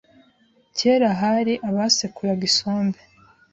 kera 0.77 1.09
hari 1.21 1.53
abasekuraga 1.69 2.43
isombe 2.49 2.99